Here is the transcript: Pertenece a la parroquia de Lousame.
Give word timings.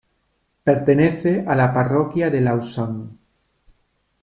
Pertenece 0.69 1.33
a 1.47 1.53
la 1.59 1.67
parroquia 1.75 2.31
de 2.31 2.41
Lousame. 2.41 3.07